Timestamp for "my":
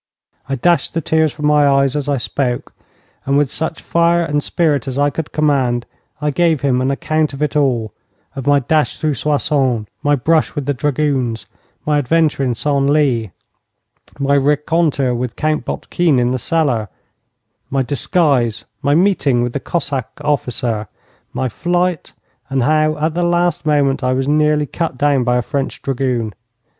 1.45-1.67, 8.47-8.61, 10.01-10.15, 11.85-11.99, 14.17-14.35, 17.69-17.83, 18.81-18.95, 21.31-21.47